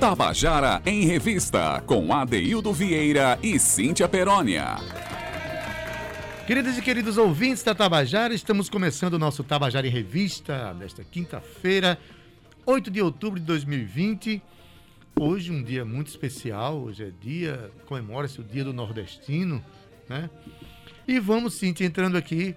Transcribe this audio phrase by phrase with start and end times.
[0.00, 4.76] Tabajara em Revista, com Adeildo Vieira e Cíntia Perónia.
[6.46, 11.98] Queridas e queridos ouvintes da Tabajara, estamos começando o nosso Tabajara em Revista nesta quinta-feira,
[12.64, 14.42] 8 de outubro de 2020.
[15.20, 19.62] Hoje um dia muito especial, hoje é dia, comemora-se o dia do nordestino,
[20.08, 20.30] né?
[21.06, 22.56] E vamos, Cíntia, entrando aqui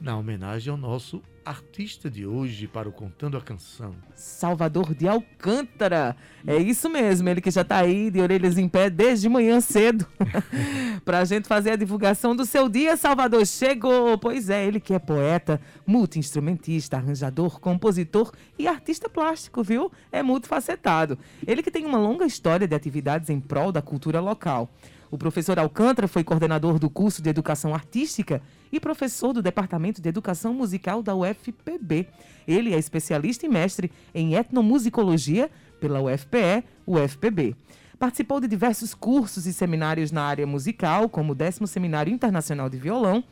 [0.00, 3.94] na homenagem ao nosso artista de hoje para o Contando a Canção.
[4.14, 6.16] Salvador de Alcântara.
[6.46, 10.06] É isso mesmo, ele que já está aí de orelhas em pé desde manhã cedo.
[11.04, 14.16] para a gente fazer a divulgação do seu dia, Salvador chegou.
[14.18, 19.90] Pois é, ele que é poeta, multi-instrumentista, arranjador, compositor e artista plástico, viu?
[20.10, 21.18] É multifacetado.
[21.46, 24.70] Ele que tem uma longa história de atividades em prol da cultura local.
[25.12, 28.40] O professor Alcântara foi coordenador do curso de Educação Artística
[28.72, 32.08] e professor do Departamento de Educação Musical da UFPB.
[32.48, 37.54] Ele é especialista e mestre em etnomusicologia pela UFPE, UFPB.
[37.98, 42.78] Participou de diversos cursos e seminários na área musical, como o 10 Seminário Internacional de
[42.78, 43.22] Violão,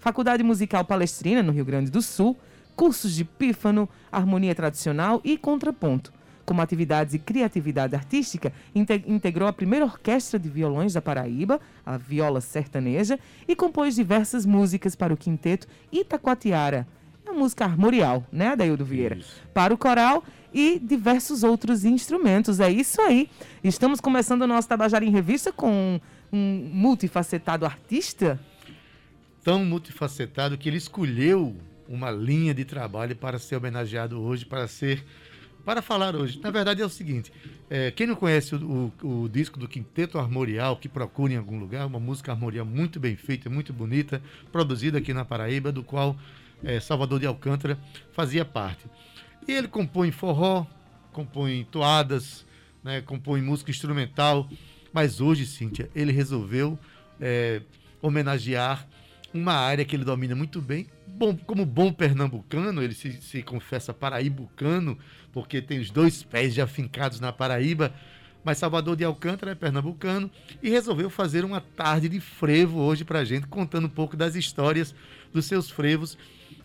[0.00, 2.36] Faculdade Musical Palestrina, no Rio Grande do Sul,
[2.74, 6.17] cursos de pífano, harmonia tradicional e contraponto.
[6.48, 12.40] Como atividades e criatividade artística, integrou a primeira orquestra de violões da Paraíba, a Viola
[12.40, 16.88] Sertaneja, e compôs diversas músicas para o quinteto Itacoatiara,
[17.26, 19.16] a música armorial, né, Adaildo Vieira?
[19.16, 19.42] Isso.
[19.52, 22.60] Para o coral e diversos outros instrumentos.
[22.60, 23.28] É isso aí.
[23.62, 26.00] Estamos começando o nosso Tabajara em Revista com
[26.32, 28.40] um multifacetado artista.
[29.44, 31.54] Tão multifacetado que ele escolheu
[31.86, 35.04] uma linha de trabalho para ser homenageado hoje, para ser
[35.68, 36.40] para falar hoje.
[36.42, 37.30] Na verdade é o seguinte:
[37.68, 41.58] é, quem não conhece o, o, o, disco do Quinteto Armorial, que procure em algum
[41.58, 46.16] lugar, uma música armorial muito bem feita, muito bonita, produzida aqui na Paraíba, do qual
[46.64, 47.78] é, Salvador de Alcântara
[48.14, 48.86] fazia parte.
[49.46, 50.66] E ele compõe forró,
[51.12, 52.46] compõe toadas,
[52.82, 54.48] né, compõe música instrumental,
[54.90, 56.78] mas hoje, Cíntia, ele resolveu
[57.20, 57.60] é,
[58.00, 58.88] homenagear
[59.34, 63.92] uma área que ele domina muito bem, bom, como bom pernambucano, ele se, se confessa
[63.92, 64.98] paraibucano,
[65.32, 67.92] porque tem os dois pés já fincados na Paraíba,
[68.44, 70.30] mas Salvador de Alcântara é pernambucano
[70.62, 74.94] e resolveu fazer uma tarde de frevo hoje pra gente, contando um pouco das histórias
[75.32, 76.16] dos seus frevos.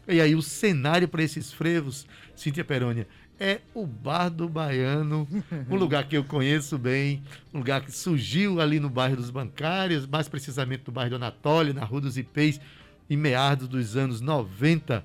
[0.07, 3.07] E aí o cenário para esses frevos, Cíntia Perônia,
[3.39, 5.27] é o Bar do Baiano,
[5.69, 7.23] um lugar que eu conheço bem,
[7.53, 11.73] um lugar que surgiu ali no bairro dos Bancários, mais precisamente no bairro do Anatólia,
[11.73, 12.61] na Rua dos Ipês,
[13.09, 15.03] em meados dos anos 90,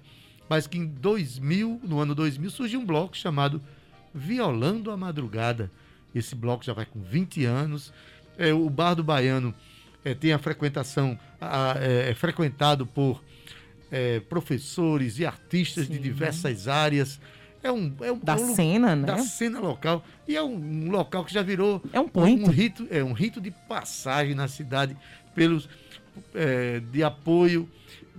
[0.49, 3.61] mas que em 2000, no ano 2000, surgiu um bloco chamado
[4.15, 5.71] Violando a Madrugada.
[6.15, 7.93] Esse bloco já vai com 20 anos.
[8.39, 9.55] É, o Bar do Baiano
[10.05, 13.23] é, tem a frequentação, a, é, é frequentado por
[13.91, 15.93] é, professores e artistas Sim.
[15.93, 17.21] de diversas áreas.
[17.63, 19.07] É um, é um, da um, cena, né?
[19.07, 20.05] Da cena local.
[20.27, 22.43] E é um, um local que já virou é um, point.
[22.43, 24.97] um rito, é um rito de passagem na cidade
[25.35, 25.69] pelos
[26.35, 27.69] é, de apoio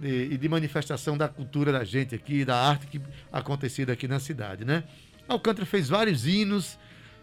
[0.02, 3.02] e de, de, manifestação da cultura da gente aqui, da arte que
[3.32, 4.84] acontecida aqui na cidade, né?
[5.28, 6.78] Alcântara fez vários hinos,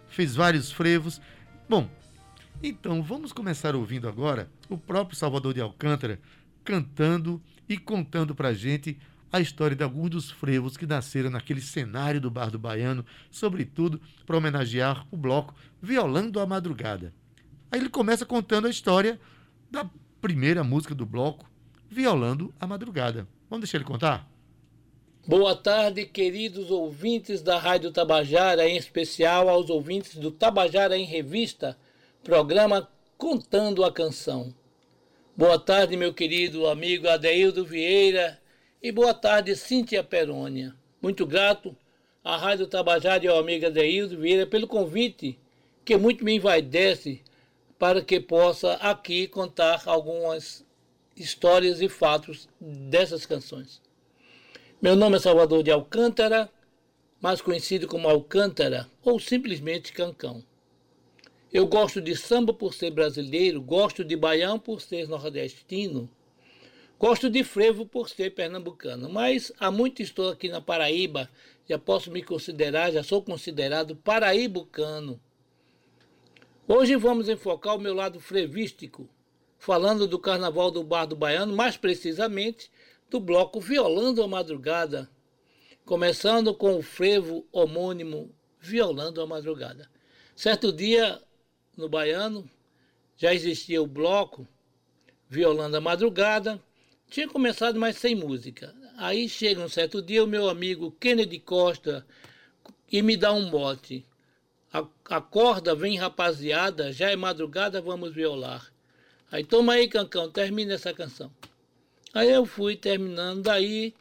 [0.08, 1.20] fez vários frevos.
[1.68, 1.88] Bom,
[2.62, 6.20] então vamos começar ouvindo agora o próprio Salvador de Alcântara
[6.64, 8.98] cantando e contando pra gente
[9.32, 14.00] a história de alguns dos frevos que nasceram naquele cenário do Bar do Baiano, sobretudo
[14.24, 17.12] para homenagear o bloco Violando a Madrugada.
[17.70, 19.20] Aí ele começa contando a história
[19.70, 19.88] da
[20.20, 21.48] primeira música do bloco,
[21.88, 23.26] Violando a Madrugada.
[23.48, 24.28] Vamos deixar ele contar?
[25.26, 31.76] Boa tarde, queridos ouvintes da Rádio Tabajara, em especial aos ouvintes do Tabajara em Revista,
[32.22, 34.52] programa Contando a Canção.
[35.36, 38.40] Boa tarde, meu querido amigo Adeildo Vieira
[38.82, 40.74] e boa tarde, Cíntia Perônia.
[41.00, 41.76] Muito grato
[42.24, 45.38] à Rádio Tabajara e ao amigo Adeildo Vieira pelo convite
[45.84, 47.22] que muito me envaidece
[47.78, 50.65] para que possa aqui contar algumas
[51.16, 53.80] histórias e fatos dessas canções.
[54.80, 56.50] Meu nome é Salvador de Alcântara,
[57.20, 60.44] mais conhecido como Alcântara ou simplesmente Cancão.
[61.50, 66.10] Eu gosto de samba por ser brasileiro, gosto de baião por ser nordestino,
[66.98, 71.30] gosto de frevo por ser pernambucano, mas há muito estou aqui na Paraíba,
[71.66, 75.18] já posso me considerar, já sou considerado paraíbucano.
[76.68, 79.08] Hoje vamos enfocar o meu lado frevístico,
[79.58, 82.70] falando do Carnaval do Bar do Baiano, mais precisamente
[83.10, 85.08] do bloco Violando a Madrugada,
[85.84, 89.88] começando com o frevo homônimo Violando a Madrugada.
[90.34, 91.20] Certo dia,
[91.76, 92.48] no Baiano,
[93.16, 94.46] já existia o bloco
[95.28, 96.62] Violando a Madrugada,
[97.08, 98.74] tinha começado, mas sem música.
[98.96, 102.06] Aí chega um certo dia o meu amigo Kennedy Costa
[102.90, 104.04] e me dá um mote.
[105.04, 108.72] Acorda, vem rapaziada, já é madrugada, vamos violar.
[109.30, 111.30] Aí toma aí, Cancão, termina essa canção.
[112.14, 113.92] Aí eu fui terminando, daí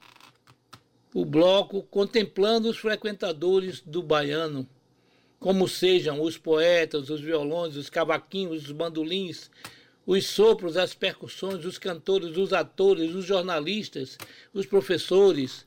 [1.13, 4.67] o bloco contemplando os frequentadores do baiano,
[5.39, 9.49] como sejam os poetas, os violões, os cavaquinhos, os bandolins,
[10.05, 14.17] os sopros, as percussões, os cantores, os atores, os jornalistas,
[14.53, 15.65] os professores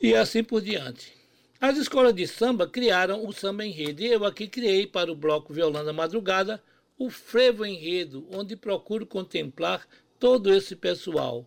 [0.00, 1.12] e assim por diante.
[1.60, 5.52] As escolas de samba criaram o samba enredo e eu aqui criei para o bloco
[5.52, 6.62] Violando a Madrugada
[6.96, 9.86] o frevo enredo, onde procuro contemplar
[10.18, 11.46] todo esse pessoal.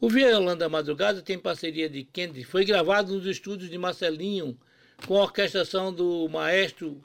[0.00, 4.58] O Violão da Madrugada tem parceria de Kennedy, foi gravado nos estúdios de Marcelinho,
[5.06, 7.02] com a orquestração do maestro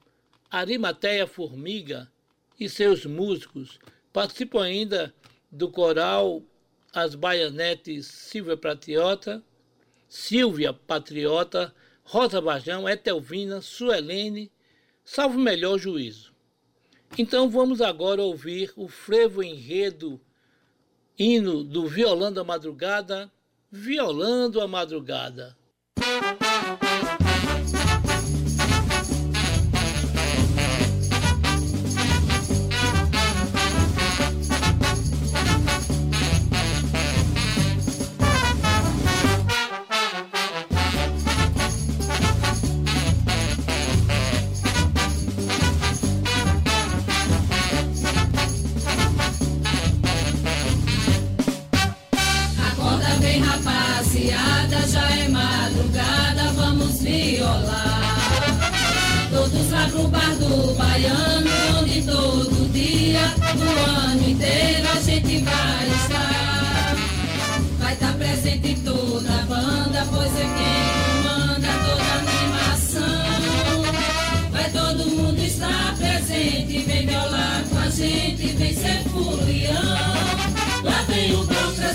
[0.49, 2.11] Arimateia Formiga
[2.59, 3.79] e seus músicos.
[4.13, 5.13] Participam ainda
[5.51, 6.43] do coral
[6.93, 9.43] As Baianetes Silvia Patriota,
[10.07, 11.73] Silvia Patriota,
[12.03, 14.51] Rosa Bajão, Etelvina, Suelene,
[15.03, 16.36] salvo melhor juízo.
[17.15, 20.19] Então vamos agora ouvir o frevo enredo
[21.17, 23.31] hino do Violando a Madrugada,
[23.71, 25.57] Violando a Madrugada.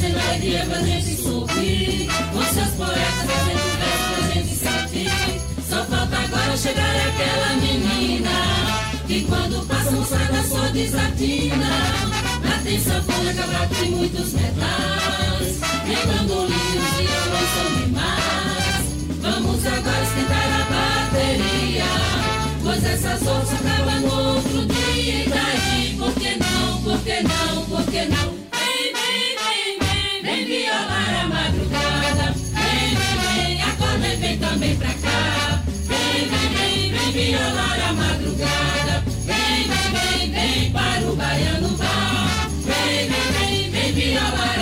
[0.02, 2.08] Assembleia pra gente subir.
[2.32, 5.40] Com seus poetas fazendo verso pra gente sentir.
[5.69, 8.31] Só falta agora chegar aquela menina.
[9.06, 11.70] Que quando passa moçada só desatina.
[12.43, 15.60] Na terça folha cabra tem muitos metais.
[15.87, 18.84] Nem bandolinhos e violões são demais.
[19.20, 20.64] Vamos agora esquentar a
[21.14, 21.90] bateria.
[22.64, 25.26] Pois essas outras acabam no outro dia.
[25.26, 28.42] E tá daí, por que não, por que não, por que não?
[34.62, 35.62] vem pra cá.
[35.88, 39.03] Vem, vem, vem, vem violar a madrugada.
[39.26, 44.62] Vem, vem, vem, vem para o baiano vá, Vem, vem, vem, vem violar a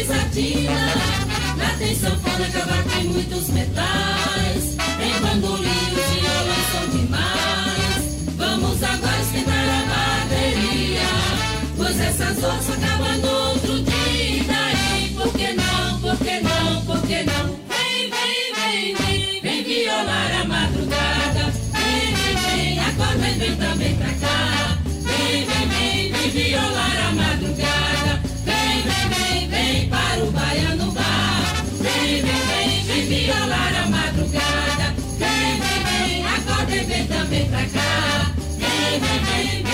[0.00, 0.94] desatina.
[1.58, 4.76] Lá tem sanfona, cavaco e muitos metais.
[4.98, 8.34] Tem bandolim, os violões são demais.
[8.36, 11.08] Vamos agora esquentar a bateria,
[11.76, 12.89] pois essas onças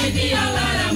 [0.06, 0.95] Alegría para mí.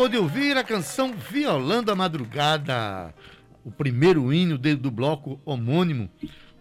[0.00, 3.14] Acabou de ouvir a canção Violando a Madrugada,
[3.62, 6.08] o primeiro hino do bloco homônimo,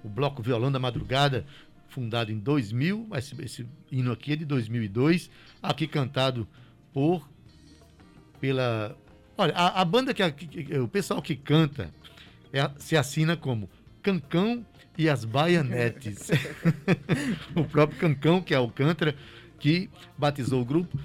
[0.03, 1.45] o bloco Violando a Madrugada,
[1.87, 5.31] fundado em 2000, esse, esse hino aqui é de 2002,
[5.63, 6.45] aqui cantado
[6.91, 7.29] por
[8.41, 8.97] pela
[9.37, 11.93] olha a, a banda que, que, o pessoal que canta
[12.51, 13.69] é, se assina como
[14.01, 14.65] Cancão
[14.97, 16.27] e as Baianetes.
[17.55, 19.15] o próprio Cancão, que é Alcântara,
[19.57, 20.99] que batizou o grupo.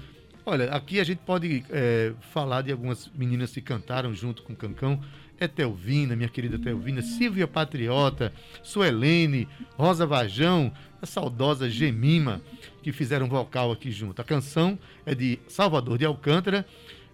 [0.47, 4.55] Olha, aqui a gente pode é, falar de algumas meninas que cantaram junto com o
[4.55, 5.01] Cancão.
[5.39, 10.71] É Telvina, minha querida Telvina, Silvia Patriota, Suelene, Rosa Vajão,
[11.01, 12.41] a saudosa Gemima,
[12.83, 14.21] que fizeram vocal aqui junto.
[14.21, 16.63] A canção é de Salvador de Alcântara,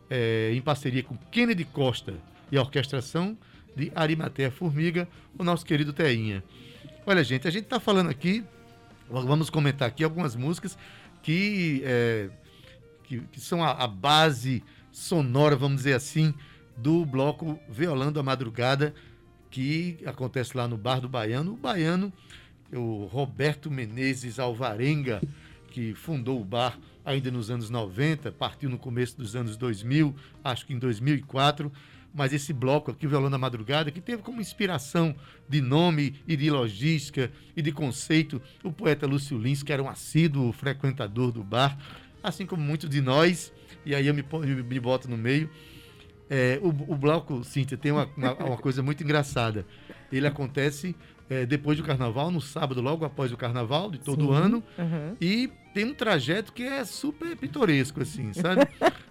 [0.09, 2.13] é, em parceria com Kennedy Costa
[2.51, 3.37] e a orquestração
[3.77, 5.07] de Arimatea Formiga,
[5.39, 6.43] o nosso querido Teinha.
[7.05, 8.43] Olha, gente, a gente está falando aqui,
[9.09, 10.77] vamos comentar aqui algumas músicas
[11.23, 12.29] que é,
[13.11, 16.33] que, que são a, a, base sonora, vamos dizer assim,
[16.77, 18.93] do bloco Violando a Madrugada,
[19.49, 21.53] que acontece lá no Bar do Baiano.
[21.53, 22.13] O Baiano,
[22.71, 25.21] o Roberto Menezes Alvarenga,
[25.71, 30.65] que fundou o bar ainda nos anos 90, partiu no começo dos anos 2000, acho
[30.65, 31.69] que em 2004
[32.13, 35.15] mas esse bloco aqui, Violando a Madrugada, que teve como inspiração
[35.47, 39.89] de nome e de logística e de conceito o poeta Lúcio Lins, que era um
[39.89, 41.77] assíduo frequentador do bar
[42.23, 43.51] assim como muitos de nós,
[43.85, 44.23] e aí eu me,
[44.63, 45.49] me boto no meio.
[46.29, 49.65] É, o, o, bloco, Cíntia, tem uma, uma, uma, coisa muito engraçada.
[50.09, 50.95] Ele acontece
[51.29, 54.63] é, depois do carnaval, no sábado, logo após o carnaval de todo Sim, ano.
[54.77, 55.15] Uhum.
[55.19, 58.61] E tem um trajeto que é super pitoresco, assim, sabe?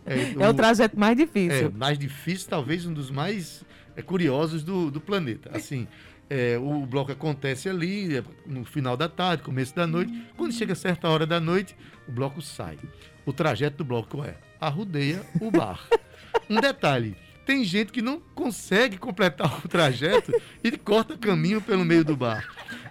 [0.07, 1.67] É, o, é o trajeto mais difícil.
[1.67, 3.65] É, mais difícil, talvez um dos mais
[3.95, 5.51] é, curiosos do, do planeta.
[5.53, 5.87] Assim,
[6.31, 10.13] é, o bloco acontece ali, é, no final da tarde, começo da noite.
[10.37, 12.79] Quando chega certa hora da noite, o bloco sai.
[13.27, 15.85] O trajeto do bloco é arrudeia o bar.
[16.49, 20.33] Um detalhe, tem gente que não consegue completar o trajeto
[20.63, 22.49] e corta caminho pelo meio do bar.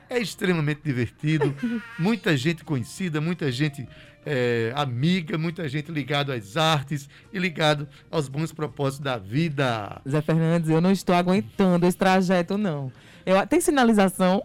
[0.10, 1.56] É extremamente divertido,
[1.98, 3.88] muita gente conhecida, muita gente
[4.26, 10.02] é, amiga, muita gente ligada às artes e ligado aos bons propósitos da vida.
[10.08, 12.92] Zé Fernandes, eu não estou aguentando esse trajeto, não.
[13.30, 14.42] Eu, tem sinalização?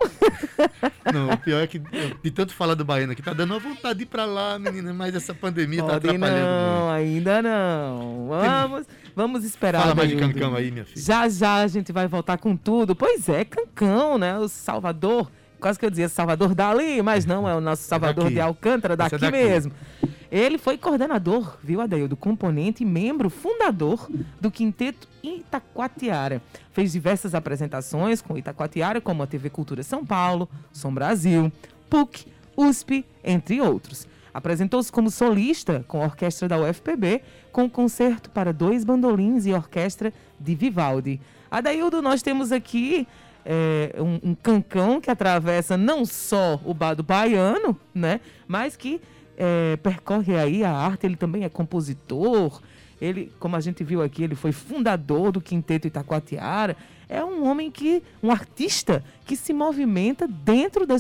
[1.11, 1.79] Não, o pior é que
[2.23, 4.93] de tanto falar do baiano aqui, tá dando uma vontade de ir pra lá, menina,
[4.93, 6.91] mas essa pandemia tá Pode tá atrapalhando não, muito.
[6.93, 8.29] ainda não.
[8.29, 8.87] Vamos,
[9.17, 9.83] vamos esperar.
[9.83, 11.03] Fala mais de Cancão aí, minha filha.
[11.03, 12.95] Já já a gente vai voltar com tudo.
[12.95, 14.39] Pois é, Cancão, né?
[14.39, 18.27] O Salvador quase que eu dizia Salvador dali, mas não, é o nosso é Salvador
[18.27, 19.73] é de Alcântara, daqui, é daqui, mesmo.
[20.35, 24.11] Ele foi coordenador, viu, Adail, do componente e membro fundador
[24.41, 26.43] do Quinteto Itacoatiara.
[26.73, 31.53] Fez diversas apresentações com Itacoatiara, como a TV Cultura São Paulo, Som Brasil,
[31.89, 32.27] PUC,
[32.57, 34.09] USP, entre outros.
[34.35, 37.23] Apresentou-se como solista com a orquestra da UFPB,
[37.53, 41.21] com concerto para dois bandolins e orquestra de Vivaldi.
[41.49, 43.07] Adaildo, nós temos aqui
[43.47, 49.01] é, um, um, cancão que atravessa não só o Bado Baiano, né, mas que
[49.37, 52.61] é, percorre aí a arte, ele também é compositor,
[53.01, 56.77] ele, como a gente viu aqui, ele foi fundador do Quinteto Itacoatiara,
[57.09, 60.97] é um homem que, um artista que se movimenta dentro da,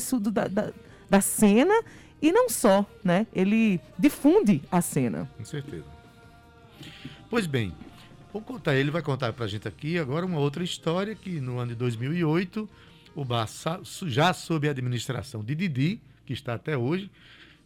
[0.48, 0.72] da,
[1.08, 1.74] da, cena
[2.20, 5.30] e não só, né, ele difunde a cena.
[5.36, 5.84] Com certeza.
[7.30, 7.72] Pois bem,
[8.34, 11.60] Vou contar, ele vai contar para a gente aqui agora uma outra história que no
[11.60, 12.68] ano de 2008
[13.14, 13.48] o bar
[14.06, 17.08] já sob a administração de Didi, que está até hoje,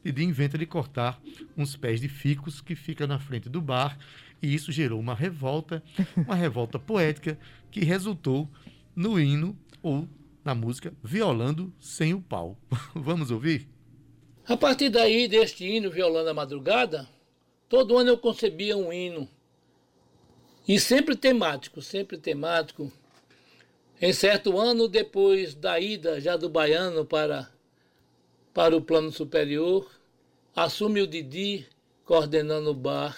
[0.04, 1.20] Didi inventa de cortar
[1.56, 3.98] uns pés de ficos que fica na frente do bar
[4.40, 5.82] e isso gerou uma revolta,
[6.16, 7.38] uma revolta poética
[7.70, 8.48] que resultou
[8.94, 10.08] no hino ou
[10.44, 12.56] na música Violando sem o pau.
[12.94, 13.68] Vamos ouvir?
[14.46, 17.08] A partir daí, deste hino Violando a Madrugada,
[17.68, 19.28] todo ano eu concebia um hino
[20.66, 22.92] e sempre temático, sempre temático.
[24.00, 27.50] Em certo ano, depois da ida já do baiano para,
[28.52, 29.90] para o plano superior,
[30.54, 31.66] assume o Didi
[32.04, 33.16] coordenando o bar.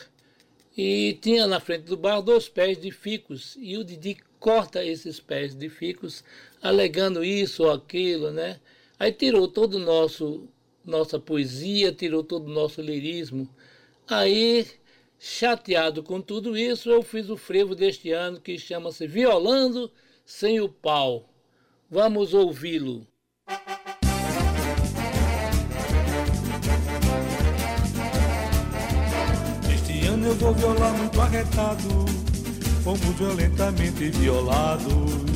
[0.76, 3.56] E tinha na frente do bar dois pés de ficos.
[3.60, 6.24] E o Didi corta esses pés de ficos,
[6.62, 8.60] alegando isso ou aquilo, né?
[8.98, 10.48] Aí tirou todo o nosso
[10.84, 13.48] nossa poesia, tirou todo o nosso lirismo.
[14.08, 14.66] Aí
[15.22, 19.92] Chateado com tudo isso, eu fiz o frevo deste ano que chama-se Violando
[20.24, 21.28] Sem o Pau.
[21.90, 23.06] Vamos ouvi-lo.
[30.40, 32.06] Vou violar muito arretado.
[32.82, 35.30] Fomos violentamente violados.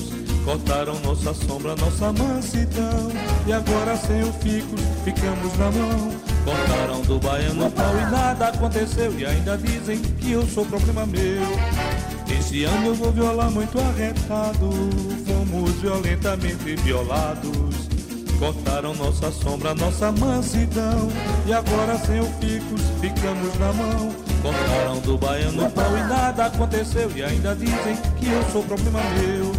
[0.44, 3.10] Cortaram nossa sombra, nossa mansidão.
[3.46, 9.18] E agora sem o fico, ficamos na mão Cortaram do baiano pau e nada aconteceu.
[9.18, 11.42] E ainda dizem que eu sou problema meu.
[12.28, 14.70] Esse ano eu vou violar muito arretado.
[15.26, 17.88] Fomos violentamente violados.
[18.38, 21.08] Cortaram nossa sombra, nossa mansidão.
[21.46, 24.33] E agora sem o ficos ficamos na mão.
[24.44, 27.10] Cortaram do baiano pau e nada aconteceu.
[27.16, 29.52] E ainda dizem que eu sou problema meu.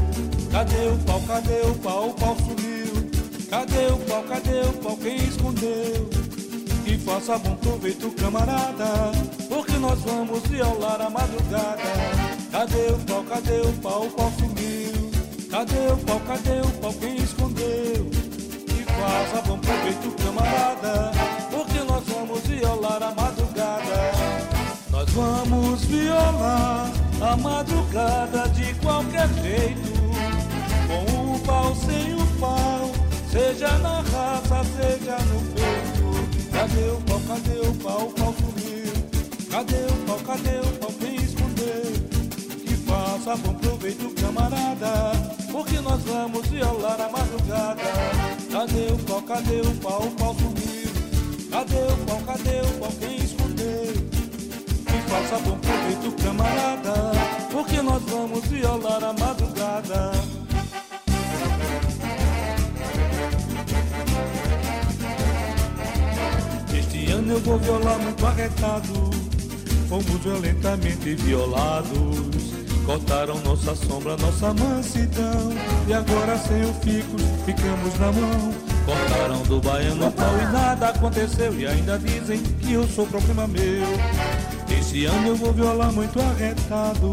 [0.51, 3.09] Cadê o pau, cadê o pau, o pau sumiu.
[3.49, 6.09] Cadê o pau, cadê o pau, quem escondeu?
[6.83, 9.11] Que faça bom proveito, camarada.
[9.49, 11.81] Porque nós vamos violar a madrugada.
[12.51, 15.09] Cadê o pau, cadê o pau, o pau sumiu.
[15.49, 18.25] Cadê o pau, cadê o pau, quem escondeu?
[18.99, 21.11] faça bom proveito, camarada,
[21.51, 24.54] porque nós vamos violar a madrugada.
[25.15, 26.91] Vamos violar
[27.21, 29.93] a madrugada de qualquer jeito,
[30.89, 32.91] com o pau, sem o pau,
[33.31, 36.51] seja na raça, seja no peito.
[36.51, 38.93] Cadê o pau, cadê o pau, o pau sumiu?
[39.49, 41.93] Cadê o pau, cadê o pau, quem escondeu?
[42.65, 45.13] Que faça bom proveito, camarada,
[45.49, 47.81] porque nós vamos violar a madrugada.
[48.51, 50.91] Cadê o pau, cadê o pau, o pau sumiu
[51.49, 53.94] Cadê o pau, cadê o pau, quem escondeu
[55.07, 56.93] faça bom proveito, camarada
[57.51, 60.11] Porque nós vamos violar a madrugada.
[66.77, 69.09] Este ano eu vou violar muito arretado
[69.87, 72.55] Fomos violentamente violados.
[72.85, 75.51] Cortaram nossa sombra, nossa mansidão
[75.87, 78.53] E agora sem o fico ficamos na mão.
[78.85, 83.61] Cortaram do baiano pau e nada aconteceu E ainda dizem que eu sou problema meu
[84.79, 87.11] Esse ano eu vou violar muito arretado.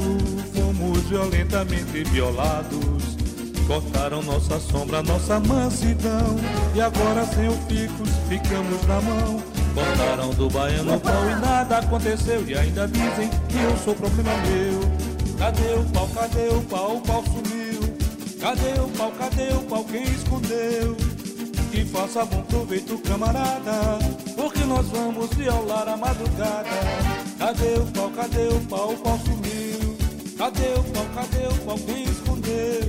[0.54, 3.16] Fomos violentamente violados.
[3.66, 6.36] Cortaram nossa sombra, nossa mansidão.
[6.74, 9.42] E agora sem o fico ficamos na mão.
[9.74, 12.44] Cortaram do baiano pau e nada aconteceu.
[12.46, 14.80] E ainda dizem que eu sou problema meu.
[15.38, 17.62] Cadê o pau, cadê o pau, o pau sumiu.
[18.40, 20.96] Cadê o pau, cadê o pau, quem escondeu?
[21.70, 23.98] Que faça bom proveito, camarada
[24.36, 29.96] Porque nós vamos violar a madrugada Cadê o pau, cadê o pau, o pau sumiu
[30.38, 32.80] Cadê o pau, cadê o pau, quem escondeu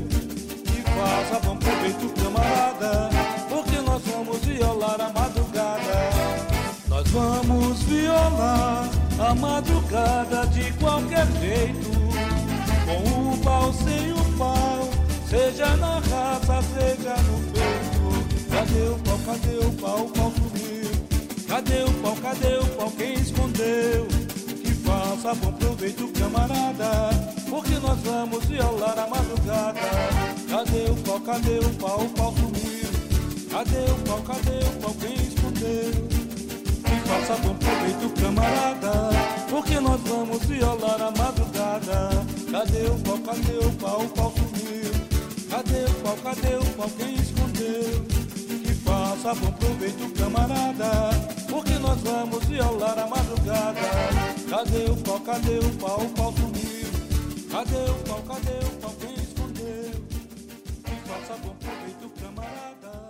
[0.64, 3.10] Que faça bom proveito, camarada
[3.50, 6.10] Porque nós vamos violar a madrugada
[6.88, 8.90] Nós vamos violar
[9.28, 11.94] a madrugada de qualquer jeito
[12.86, 14.90] com o pau, sem o pau,
[15.30, 18.50] seja na raça, seja no peito.
[18.52, 20.92] Cadê o pau, cadê o pau, o pau sumiu?
[21.48, 24.23] Cadê o pau, cadê o pau, quem escondeu?
[24.94, 27.10] Faça bom proveito, camarada,
[27.50, 29.80] porque nós vamos violar a madrugada.
[30.48, 32.90] Cadê o pau, cadê o pau, o pau sumiu?
[33.50, 35.92] Cadê o pau, cadê o pau, quem escondeu?
[36.84, 39.10] Que faça bom proveito, camarada,
[39.50, 42.10] porque nós vamos violar a madrugada.
[42.52, 44.92] Cadê o pau, cadê o pau, o pau sumiu
[45.50, 48.23] Cadê o pau, cadê o pau, quem escondeu
[49.24, 51.10] faça bom proveito, camarada.
[51.50, 53.80] Porque nós vamos violar a madrugada.
[54.50, 57.50] Cadê o pau, cadê o pau, o pau sumiu.
[57.50, 59.92] Cadê o pau, cadê o pau, quem escondeu?
[60.84, 63.10] Que faça bom proveito, camarada.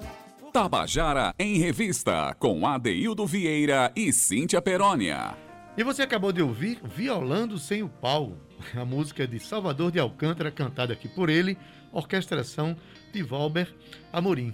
[0.53, 5.35] Tabajara em Revista, com Adeildo Vieira e Cíntia Perónia.
[5.75, 8.37] E você acabou de ouvir Violando Sem o Pau,
[8.75, 11.57] a música de Salvador de Alcântara, cantada aqui por ele,
[11.91, 12.77] orquestração
[13.11, 13.73] de Valber
[14.11, 14.53] Amorim.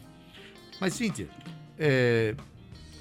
[0.79, 1.27] Mas, Cíntia,
[1.77, 2.35] é,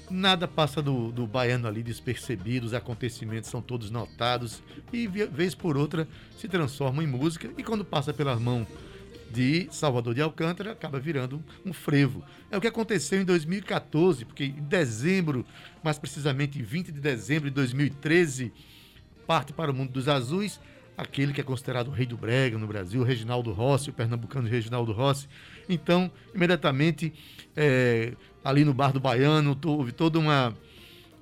[0.09, 4.61] nada passa do, do, baiano ali despercebido, os acontecimentos são todos notados
[4.91, 8.67] e, vez por outra, se transformam em música e quando passa pelas mãos
[9.31, 12.23] de Salvador de Alcântara acaba virando um frevo.
[12.49, 15.45] É o que aconteceu em 2014, porque em dezembro,
[15.83, 18.51] mais precisamente em 20 de dezembro de 2013,
[19.27, 20.59] parte para o mundo dos azuis
[20.99, 24.91] aquele que é considerado o rei do brega no Brasil, Reginaldo Rossi, o pernambucano Reginaldo
[24.91, 25.29] Rossi.
[25.69, 27.13] Então, imediatamente,
[27.55, 30.53] é, ali no Bar do Baiano, houve toda uma,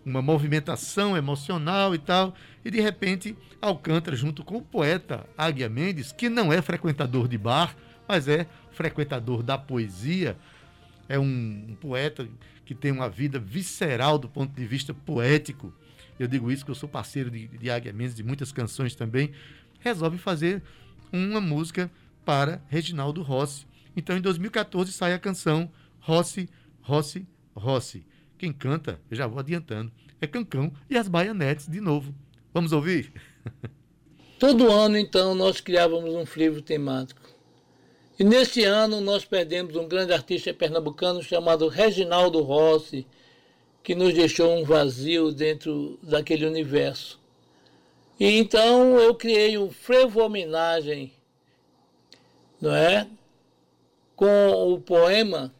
[0.03, 2.33] uma movimentação emocional e tal,
[2.65, 7.37] e de repente, Alcântara, junto com o poeta Águia Mendes, que não é frequentador de
[7.37, 7.75] bar,
[8.07, 10.35] mas é frequentador da poesia,
[11.07, 12.27] é um, um poeta
[12.65, 15.71] que tem uma vida visceral do ponto de vista poético,
[16.19, 19.31] eu digo isso porque eu sou parceiro de, de Águia Mendes, de muitas canções também,
[19.87, 20.61] resolve fazer
[21.11, 21.89] uma música
[22.25, 23.65] para Reginaldo Rossi.
[23.95, 26.49] Então, em 2014, sai a canção Rossi,
[26.81, 28.05] Rossi, Rossi.
[28.37, 32.13] Quem canta, eu já vou adiantando, é Cancão e as Baianetes de novo.
[32.53, 33.11] Vamos ouvir?
[34.37, 37.21] Todo ano, então, nós criávamos um livro temático.
[38.19, 43.07] E neste ano nós perdemos um grande artista pernambucano chamado Reginaldo Rossi,
[43.81, 47.16] que nos deixou um vazio dentro daquele universo.
[48.19, 51.13] E então eu criei um frevo homenagem,
[52.59, 53.07] não é?
[54.15, 55.53] Com o poema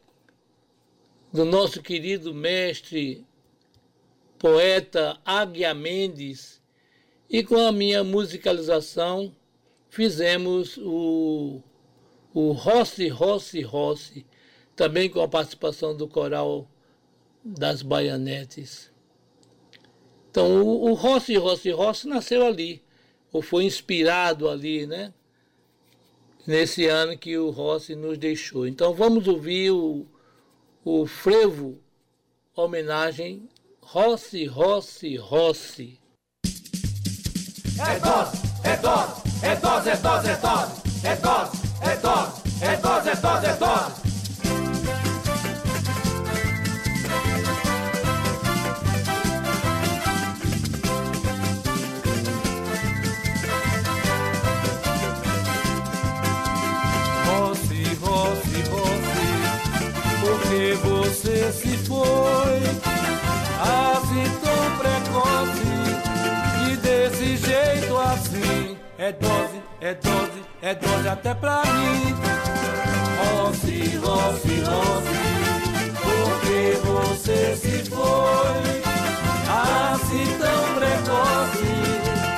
[1.31, 3.25] do nosso querido mestre
[4.39, 6.61] poeta Águia Mendes
[7.29, 9.35] e com a minha musicalização
[9.89, 11.61] fizemos o,
[12.33, 14.25] o Rossi, Rossi, Rossi,
[14.75, 16.67] também com a participação do coral
[17.43, 18.91] das Baianetes.
[20.29, 22.83] Então, o, o Rossi, Rossi, Rossi nasceu ali,
[23.31, 25.13] ou foi inspirado ali, né?
[26.45, 28.67] Nesse ano que o Rossi nos deixou.
[28.67, 30.05] Então, vamos ouvir o,
[30.83, 31.79] o frevo
[32.55, 33.47] homenagem
[33.81, 35.99] Rossi, Rossi, Rossi.
[37.79, 43.15] É dose, é dose, é dose, é dose, é dose, é dose, é dose, é
[43.15, 44.06] dose, é dose, é.
[61.52, 62.62] Se foi
[63.62, 65.67] assim tão precoce
[66.71, 72.15] e desse jeito assim é dose, é dose, é dose até pra mim.
[73.19, 75.17] Rossi, Rossi, Rossi,
[76.02, 78.82] porque você se foi
[79.47, 81.67] assim tão precoce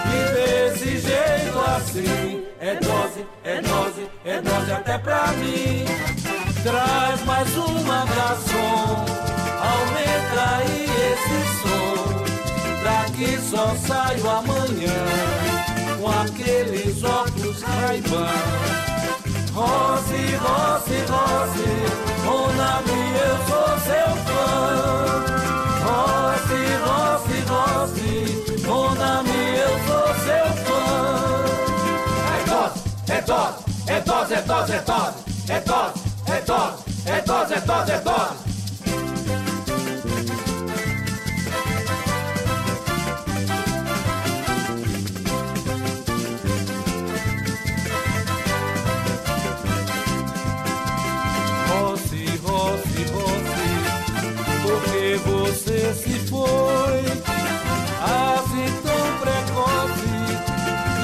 [0.06, 6.18] e desse jeito assim é dose, é dose, é dose até pra mim.
[6.63, 9.06] Traz mais uma garçom,
[9.62, 11.95] aumenta aí esse som.
[12.84, 15.00] Daqui só saio amanhã
[16.00, 18.28] com aqueles óculos Ray-Ban.
[19.54, 21.69] Rose, Rose, Rose,
[22.26, 24.48] Monami, eu sou seu fã.
[25.86, 28.12] Rose, Rose, Rose,
[28.67, 30.84] Monami, eu sou seu fã.
[32.36, 35.17] É dose, é dose, é dose, é dose, é dose,
[35.50, 35.99] é dose,
[36.50, 38.50] dose, é dose, é dose, é dose.
[55.26, 57.04] Você se foi
[58.02, 60.10] assim tão precoce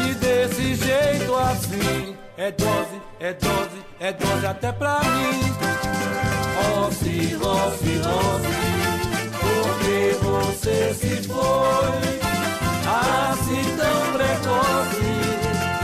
[0.07, 3.74] e desse jeito assim é dose, é dose,
[4.05, 5.39] é dose até pra mim.
[6.55, 8.53] Rossi, Rossi, Rossi,
[9.41, 12.19] porque você se foi
[12.85, 15.09] assim tão precoce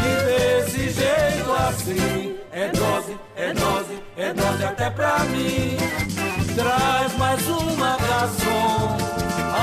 [0.06, 5.78] e desse jeito assim é dose, é dose, é dose até pra mim.
[6.56, 8.98] Traz mais uma garçom,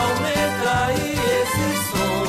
[0.02, 2.26] aumenta aí esse som.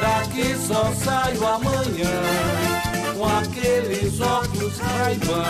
[0.00, 2.56] Daqui só saio amanhã
[3.16, 4.45] com aqueles óculos
[4.78, 5.44] Ray-Ban.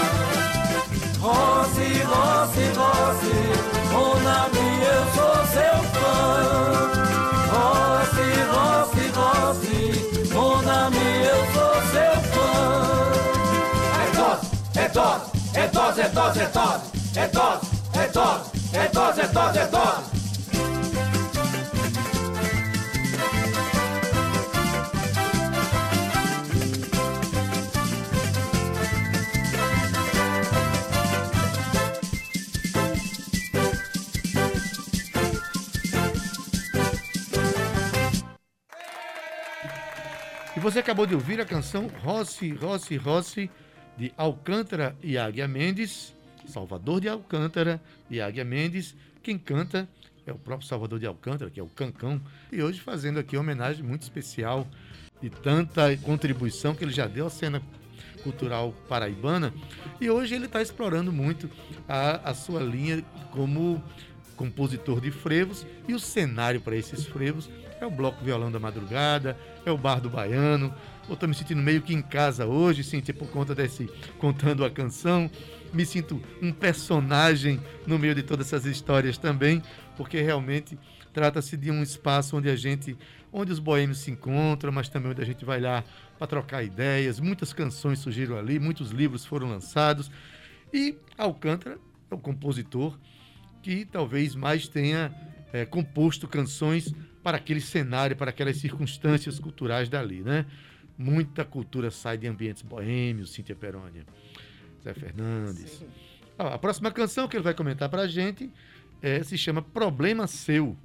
[1.20, 3.34] Rose, Rose, Rose,
[3.92, 6.16] Monami, eu sou seu fã.
[7.52, 9.78] Rose, Rose, Rose,
[10.32, 12.50] Monami, eu sou seu fã.
[13.94, 16.80] É dose, é dose, é dose, é dose, é dose,
[17.14, 20.15] é dose, é dose, é dose, é dose, é dose.
[40.66, 43.48] Você acabou de ouvir a canção Rossi, Rossi, Rossi,
[43.96, 46.12] de Alcântara e Águia Mendes,
[46.44, 48.92] Salvador de Alcântara e Águia Mendes.
[49.22, 49.88] Quem canta
[50.26, 52.20] é o próprio Salvador de Alcântara, que é o Cancão.
[52.50, 54.66] E hoje fazendo aqui uma homenagem muito especial
[55.22, 57.62] de tanta contribuição que ele já deu à cena
[58.24, 59.55] cultural paraibana.
[60.00, 61.48] E hoje ele está explorando muito
[61.88, 63.81] a, a sua linha como
[64.35, 67.48] compositor de frevos e o cenário para esses frevos
[67.80, 70.74] é o Bloco Violão da Madrugada, é o Bar do Baiano.
[71.08, 73.86] Eu estou me sentindo meio que em casa hoje, Cíntia, por conta desse
[74.18, 75.30] Contando a Canção.
[75.72, 79.62] Me sinto um personagem no meio de todas essas histórias também,
[79.96, 80.78] porque realmente
[81.12, 82.96] trata-se de um espaço onde a gente,
[83.32, 85.84] onde os boêmios se encontram, mas também onde a gente vai lá
[86.18, 87.20] para trocar ideias.
[87.20, 90.10] Muitas canções surgiram ali, muitos livros foram lançados.
[90.72, 91.78] E Alcântara
[92.10, 92.98] é o compositor
[93.62, 95.12] que talvez mais tenha
[95.52, 96.94] é, composto canções
[97.26, 100.46] para aquele cenário, para aquelas circunstâncias culturais dali, né?
[100.96, 104.06] Muita cultura sai de ambientes boêmios, Cíntia Perônia,
[104.80, 105.84] Zé Fernandes.
[106.38, 108.48] Ah, a próxima canção que ele vai comentar para a gente
[109.02, 110.76] é, se chama Problema Seu.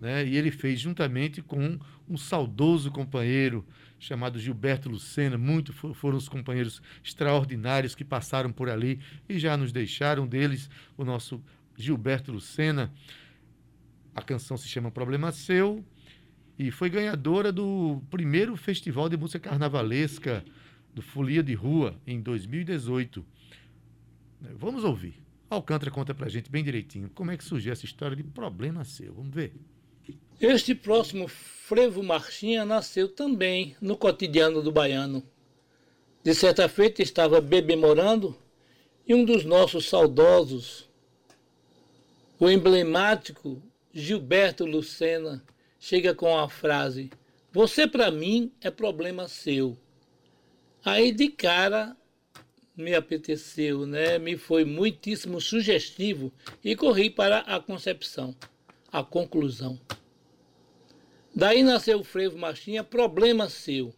[0.00, 0.24] Né?
[0.24, 1.76] E ele fez juntamente com
[2.08, 3.66] um saudoso companheiro
[3.98, 9.72] chamado Gilberto Lucena, muito foram os companheiros extraordinários que passaram por ali e já nos
[9.72, 11.42] deixaram deles, o nosso
[11.76, 12.92] Gilberto Lucena.
[14.18, 15.84] A canção se chama Problema Seu
[16.58, 20.44] e foi ganhadora do primeiro Festival de Música Carnavalesca
[20.92, 23.24] do Folia de Rua em 2018.
[24.56, 25.22] Vamos ouvir.
[25.48, 29.14] Alcântara conta pra gente bem direitinho como é que surgiu essa história de Problema Seu.
[29.14, 29.54] Vamos ver.
[30.40, 35.22] Este próximo frevo Marchinha nasceu também no cotidiano do baiano.
[36.24, 38.36] De certa feita estava bebemorando
[39.06, 40.90] e um dos nossos saudosos,
[42.40, 43.62] o emblemático
[44.00, 45.42] Gilberto Lucena,
[45.76, 47.10] chega com a frase:
[47.50, 49.76] Você para mim é problema seu.
[50.84, 51.96] Aí de cara
[52.76, 54.16] me apeteceu, né?
[54.16, 56.32] Me foi muitíssimo sugestivo
[56.62, 58.36] e corri para a concepção,
[58.92, 59.80] a conclusão.
[61.34, 63.92] Daí nasceu o frevo Machinha, problema seu.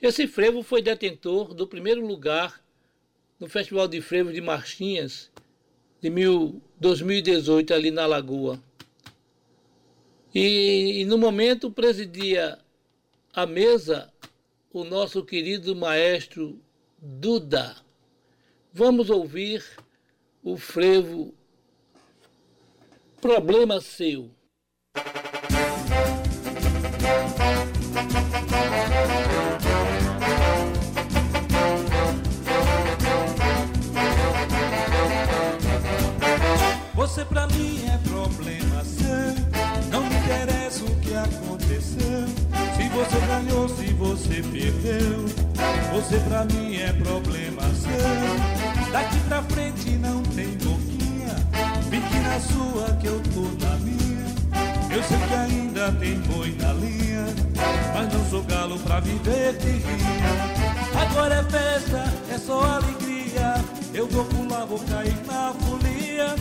[0.00, 2.64] Esse frevo foi detentor do primeiro lugar
[3.38, 5.30] no Festival de Frevos de Marchinhas
[6.00, 6.10] de
[6.80, 8.69] 2018 ali na Lagoa.
[10.34, 12.58] E, e no momento presidia
[13.32, 14.12] a mesa
[14.72, 16.60] o nosso querido maestro
[16.98, 17.76] Duda.
[18.72, 19.64] Vamos ouvir
[20.42, 21.34] o frevo
[23.20, 24.30] Problema Seu.
[36.94, 39.39] Você pra mim é problema seu.
[41.80, 45.24] Se você ganhou, se você perdeu.
[45.94, 48.92] Você pra mim é problema seu.
[48.92, 51.34] Daqui pra frente não tem boquinha.
[51.90, 54.26] Fique na sua que eu tô na minha.
[54.90, 57.26] Eu sei que ainda tem boi na linha.
[57.94, 61.00] Mas não sou galo pra viver de ria.
[61.00, 63.54] Agora é festa, é só alegria.
[63.94, 66.34] Eu vou pular, vou cair na folia.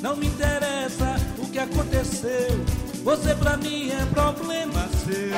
[0.00, 2.64] Não me interessa o que aconteceu.
[3.04, 5.34] Você pra mim é problema seu.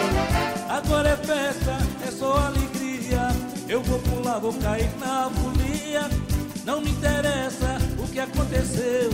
[0.69, 3.29] Agora é festa, é só alegria.
[3.69, 6.11] Eu vou pular, vou cair na folia.
[6.65, 9.11] Não me interessa o que aconteceu.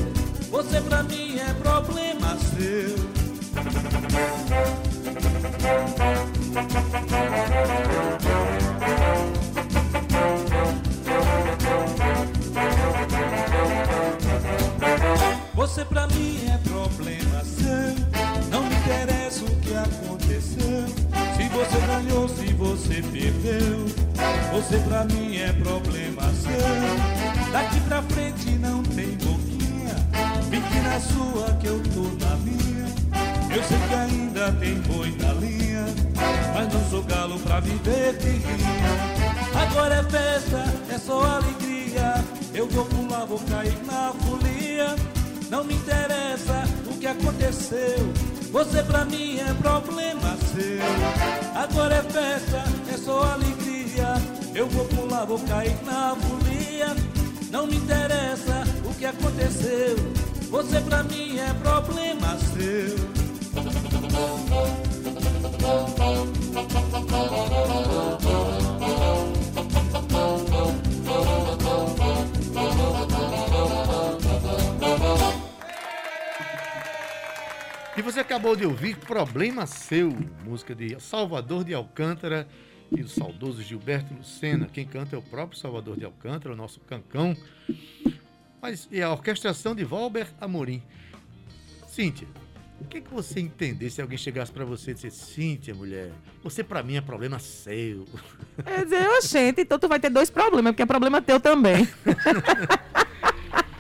[0.51, 2.97] Você pra mim é problema seu.
[48.61, 50.83] Você pra mim é problema seu.
[51.55, 54.13] Agora é festa, é só alegria.
[54.55, 56.95] Eu vou pular, vou cair na folia.
[57.51, 59.97] Não me interessa o que aconteceu.
[60.51, 63.00] Você pra mim é problema seu.
[78.01, 80.09] E você acabou de ouvir Problema Seu,
[80.43, 82.49] música de Salvador de Alcântara
[82.91, 84.67] e o saudoso Gilberto Lucena.
[84.73, 87.37] Quem canta é o próprio Salvador de Alcântara, o nosso cancão.
[88.59, 90.83] Mas e a orquestração de Valber Amorim.
[91.89, 92.27] Cíntia,
[92.81, 96.11] o que, que você entender se alguém chegasse para você e dissesse, Cíntia, mulher,
[96.43, 98.07] você para mim é problema seu.
[98.65, 101.87] É dizer, oxente, então tu vai ter dois problemas, porque é problema teu também.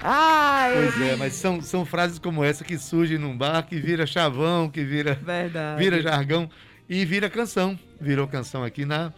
[0.02, 0.74] Ai.
[0.74, 4.68] Pois é, mas são, são frases como essa que surgem num bar, que vira chavão,
[4.68, 5.82] que vira, Verdade.
[5.82, 6.48] vira jargão
[6.88, 7.78] e vira canção.
[8.00, 9.12] Virou canção aqui na,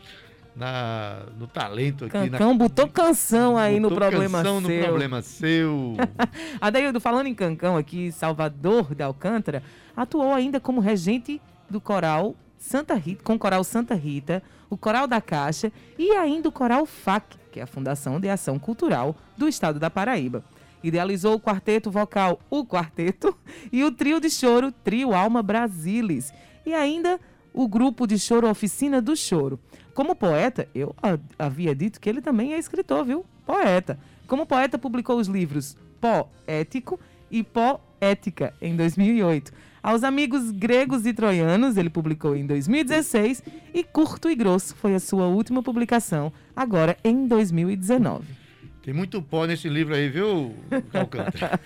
[0.57, 2.13] na, no talento aqui.
[2.13, 4.77] Cancão na, botou canção aí no problema canção seu.
[4.77, 5.97] no problema seu.
[6.61, 9.63] Adaildo, falando em Cancão aqui, Salvador de Alcântara,
[9.97, 11.41] atuou ainda como regente
[11.71, 16.49] do coral Santa Rita, com o coral Santa Rita, o coral da Caixa e ainda
[16.49, 20.45] o coral FAC, que é a Fundação de Ação Cultural do Estado da Paraíba.
[20.83, 23.37] Idealizou o quarteto vocal O Quarteto
[23.71, 26.33] e o trio de choro Trio Alma Brasilis.
[26.67, 27.21] E ainda
[27.53, 29.59] o grupo de choro Oficina do Choro.
[29.95, 30.95] Como poeta, eu
[31.39, 33.27] havia dito que ele também é escritor, viu?
[33.45, 33.99] Poeta.
[34.27, 36.99] Como poeta, publicou os livros Pó Ético
[37.31, 39.53] e Pó Ética, em 2008.
[39.83, 43.43] Aos Amigos Gregos e Troianos, ele publicou em 2016.
[43.75, 48.42] E Curto e Grosso foi a sua última publicação, agora em 2019.
[48.83, 50.57] Tem muito pó nesse livro aí, viu,
[50.93, 51.61] Alcântara?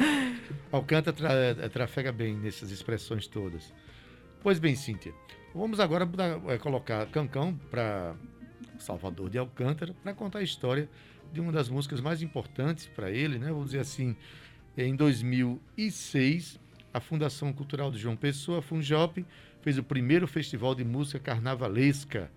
[0.72, 3.74] Alcântara tra eh, trafega bem nessas expressões todas.
[4.42, 5.12] Pois bem, Cíntia,
[5.54, 6.08] vamos agora
[6.48, 8.14] é, colocar Cancão para
[8.78, 10.88] Salvador de Alcântara para contar a história
[11.30, 13.48] de uma das músicas mais importantes para ele, né?
[13.48, 14.16] Vamos dizer assim,
[14.78, 16.58] em 2006,
[16.92, 19.26] a Fundação Cultural de João Pessoa, a Funjop,
[19.60, 22.30] fez o primeiro festival de música carnavalesca.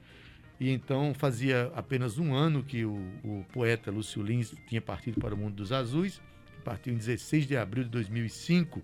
[0.60, 5.34] E então fazia apenas um ano que o, o poeta Lúcio Lins tinha partido para
[5.34, 6.22] o mundo dos azuis,
[6.66, 8.84] partiu em 16 de abril de 2005.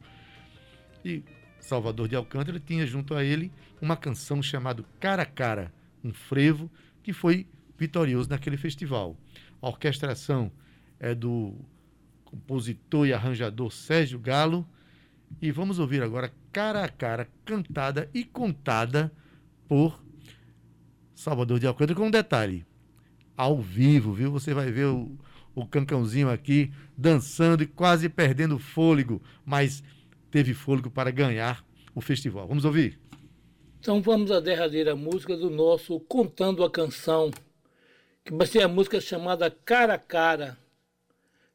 [1.03, 1.23] E
[1.59, 6.71] Salvador de Alcântara tinha junto a ele uma canção chamada Cara a Cara, um frevo
[7.03, 7.45] que foi
[7.77, 9.17] vitorioso naquele festival.
[9.61, 10.51] A orquestração
[10.99, 11.55] é do
[12.23, 14.65] compositor e arranjador Sérgio Galo.
[15.41, 19.11] E vamos ouvir agora Cara a Cara, cantada e contada
[19.67, 20.04] por
[21.15, 22.65] Salvador de Alcântara, com um detalhe:
[23.35, 24.31] ao vivo, viu?
[24.31, 25.17] Você vai ver o,
[25.55, 29.81] o Cancãozinho aqui dançando e quase perdendo fôlego, mas
[30.29, 32.47] teve fôlego para ganhar o festival.
[32.47, 32.99] Vamos ouvir?
[33.79, 37.31] Então vamos à derradeira música do nosso Contando a Canção,
[38.23, 40.57] que vai ser a música chamada Cara a Cara,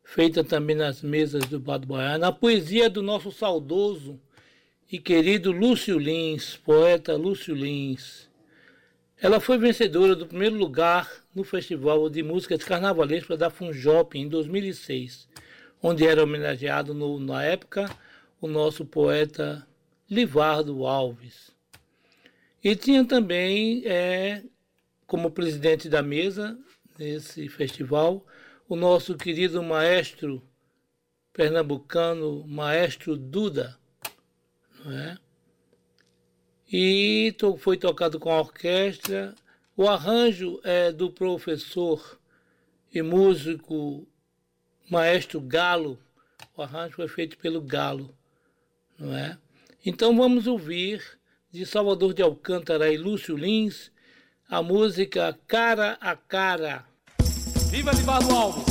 [0.03, 4.19] feita também nas mesas do Bado Baiano, a poesia do nosso saudoso
[4.91, 8.30] e querido Lúcio Lins, poeta Lúcio Lins.
[9.23, 15.29] Ela foi vencedora do primeiro lugar no Festival de Músicas Carnavalescas da Funjop em 2006,
[15.83, 17.95] onde era homenageado no, na época
[18.41, 19.67] o nosso poeta
[20.09, 21.51] Livardo Alves.
[22.65, 24.43] E tinha também, é,
[25.07, 26.59] como presidente da mesa
[26.99, 28.25] nesse festival,
[28.67, 30.43] o nosso querido maestro
[31.31, 33.79] pernambucano, maestro Duda,
[34.83, 35.19] não é?
[36.73, 39.35] E foi tocado com a orquestra.
[39.77, 42.19] O arranjo é do professor
[42.93, 44.07] e músico
[44.89, 45.99] maestro Galo.
[46.57, 48.15] O arranjo foi feito pelo Galo,
[48.99, 49.37] não é?
[49.85, 51.03] Então vamos ouvir
[51.51, 53.91] de Salvador de Alcântara e Lúcio Lins,
[54.49, 56.85] a música Cara a Cara.
[57.71, 58.65] Viva Livardo Alves!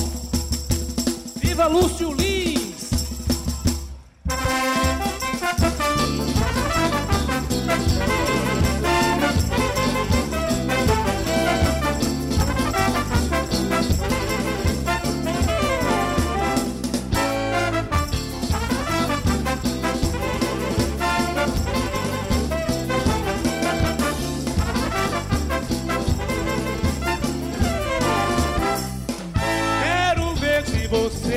[1.42, 2.39] Viva Lúcio Lins!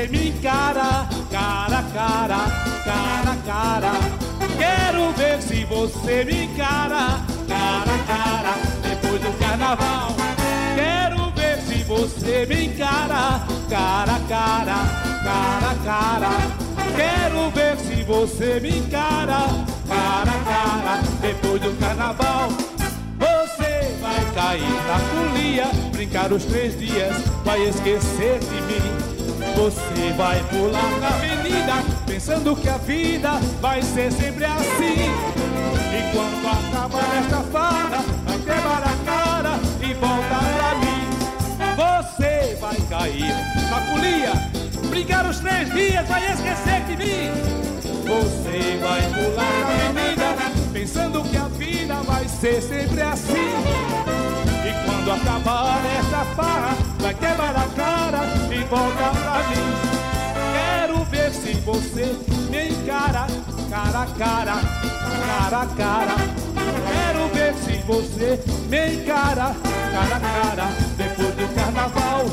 [0.08, 2.46] Me encara, cara cara,
[2.84, 3.92] cara cara.
[4.58, 10.16] Quero ver se você me encara, cara cara, depois do carnaval.
[10.74, 14.78] Quero ver se você me encara, cara cara,
[15.24, 16.30] cara cara.
[16.96, 19.46] Quero ver se você me encara,
[19.88, 22.48] cara cara, depois do carnaval.
[23.18, 29.01] Você vai cair na folia, brincar os três dias, vai esquecer de mim.
[29.56, 31.74] Você vai pular na avenida,
[32.06, 35.10] pensando que a vida vai ser sempre assim.
[35.92, 41.02] E quando acabar esta farra, vai quebrar a cara e voltar pra mim.
[41.76, 43.34] Você vai cair
[43.70, 44.32] na folia,
[44.88, 47.62] brincar os três dias, vai esquecer de mim.
[48.04, 50.34] Você vai pular na avenida,
[50.72, 53.52] pensando que a vida vai ser sempre assim.
[54.66, 59.66] E quando acabar esta farra, vai quebrar a cara e volta pra mim.
[60.54, 62.16] Quero ver se você
[62.48, 63.26] me encara,
[63.68, 64.60] cara a cara,
[65.26, 66.14] cara a cara.
[66.92, 69.54] Quero ver se você me encara,
[69.92, 72.24] cara a cara, depois do carnaval.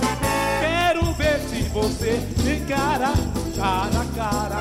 [0.60, 3.12] Quero ver se você me encara,
[3.58, 4.60] cara a cara,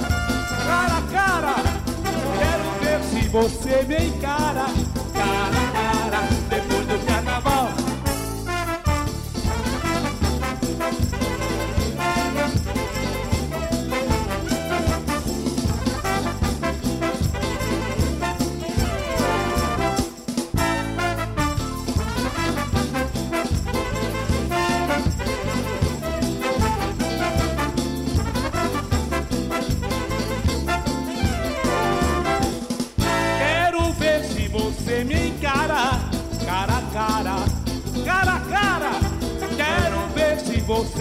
[0.66, 1.54] cara a cara.
[2.38, 4.66] Quero ver se você me encara,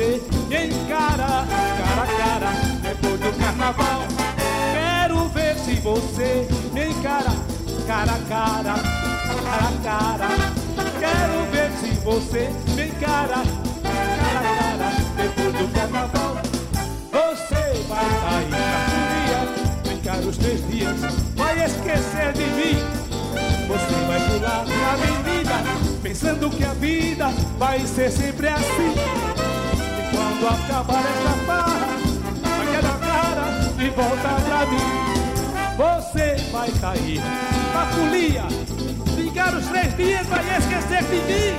[0.08, 2.52] você me encara, cara a cara,
[2.82, 4.08] depois do carnaval.
[5.84, 7.32] você me encara,
[7.86, 8.76] cara a cara,
[9.44, 10.28] cara a cara.
[11.00, 13.44] Quero ver se você encara,
[13.84, 14.90] cara a cara.
[15.18, 16.38] Depois do carnaval,
[17.12, 19.42] você vai cair na folia,
[19.84, 21.00] brincar os três dias,
[21.36, 22.80] vai esquecer de mim.
[23.68, 25.54] Você vai pular na avenida,
[26.02, 27.28] pensando que a vida
[27.58, 29.37] vai ser sempre assim.
[30.40, 31.88] Quando acabar essa farra,
[32.58, 33.46] vai quebrar a cara
[33.80, 34.86] e volta pra mim.
[35.78, 37.22] Você vai cair
[37.74, 38.44] na folia,
[39.16, 41.58] brincar os três dias, vai esquecer de mim.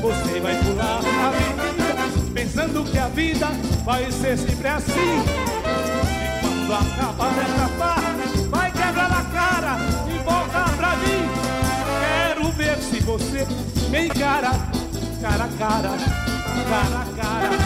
[0.00, 3.48] Você vai pular na avenida, pensando que a vida
[3.84, 5.24] vai ser sempre assim.
[6.12, 8.14] E quando acabar essa farra,
[8.50, 9.78] vai quebrar a cara
[10.08, 11.28] e voltar pra mim.
[12.00, 13.46] Quero ver se você
[13.90, 14.52] me encara,
[15.20, 15.90] cara a cara,
[16.68, 17.65] cara a cara.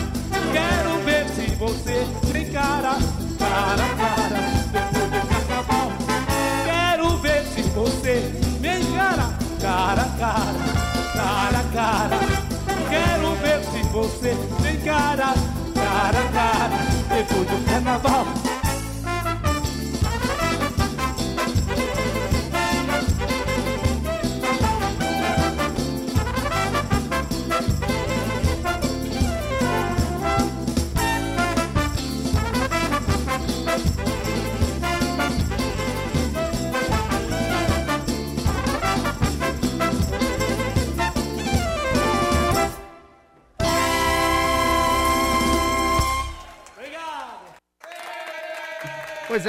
[0.53, 2.96] Quero ver se você me encara,
[3.38, 4.40] cara a cara.
[4.72, 5.92] Depois do carnaval,
[6.64, 9.26] quero ver se você me encara,
[9.61, 10.55] cara a cara,
[11.14, 12.18] cara a cara.
[12.88, 15.34] Quero ver se você me encara,
[15.74, 16.76] cara a cara.
[17.09, 18.39] Depois do carnaval.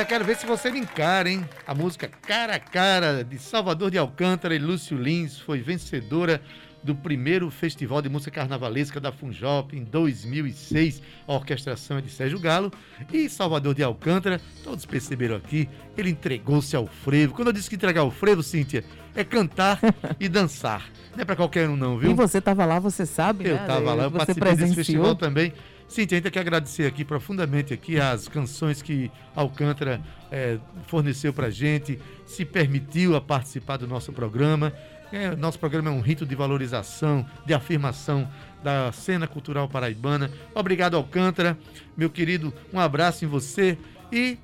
[0.01, 1.47] É, quero ver se você me encara, hein?
[1.65, 6.41] A música Cara a Cara, de Salvador de Alcântara e Lúcio Lins, foi vencedora
[6.83, 11.03] do primeiro Festival de Música Carnavalesca da Funjop em 2006.
[11.27, 12.71] A orquestração é de Sérgio Galo.
[13.13, 17.35] E Salvador de Alcântara, todos perceberam aqui, ele entregou-se ao frevo.
[17.35, 18.83] Quando eu disse que entregar o frevo, Cíntia,
[19.15, 19.79] é cantar
[20.19, 20.89] e dançar.
[21.15, 22.09] Não é pra qualquer um não, viu?
[22.09, 23.61] E você tava lá, você sabe, Eu né?
[23.61, 24.75] estava lá, eu você participei desse presenciou.
[24.85, 25.53] festival também.
[25.93, 31.99] Gente tem que agradecer aqui profundamente aqui as canções que Alcântara eh, forneceu pra gente,
[32.25, 34.71] se permitiu a participar do nosso programa.
[35.11, 38.25] É, nosso programa é um rito de valorização, de afirmação
[38.63, 40.31] da cena cultural paraibana.
[40.55, 41.57] Obrigado, Alcântara.
[41.97, 43.77] Meu querido, um abraço em você
[44.09, 44.37] e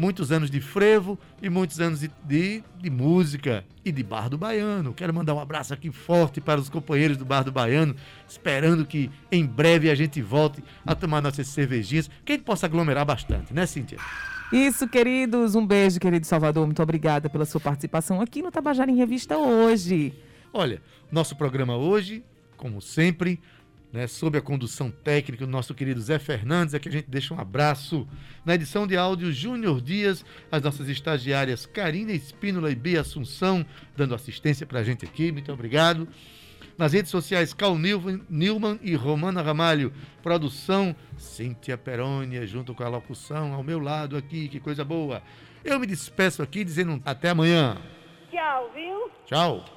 [0.00, 4.38] muitos anos de frevo e muitos anos de, de, de música e de Bar do
[4.38, 4.94] Baiano.
[4.94, 7.94] Quero mandar um abraço aqui forte para os companheiros do Bar do Baiano,
[8.26, 12.64] esperando que em breve a gente volte a tomar nossas cervejinhas, que a gente possa
[12.64, 13.98] aglomerar bastante, né, Cíntia?
[14.50, 15.54] Isso, queridos.
[15.54, 16.64] Um beijo, querido Salvador.
[16.64, 20.14] Muito obrigada pela sua participação aqui no Tabajara em Revista hoje.
[20.50, 20.80] Olha,
[21.12, 22.24] nosso programa hoje,
[22.56, 23.38] como sempre,
[23.92, 27.40] né, sob a condução técnica do nosso querido Zé Fernandes, aqui a gente deixa um
[27.40, 28.06] abraço.
[28.44, 33.64] Na edição de áudio, Júnior Dias, as nossas estagiárias Karina Espínola e Bia Assunção,
[33.96, 36.08] dando assistência pra gente aqui, muito obrigado.
[36.78, 39.92] Nas redes sociais, Cal Nilman e Romana Ramalho.
[40.22, 45.22] Produção, Cíntia Perônia, junto com a locução ao meu lado aqui, que coisa boa.
[45.62, 47.76] Eu me despeço aqui dizendo até amanhã.
[48.30, 49.10] Tchau, viu?
[49.26, 49.64] Tchau.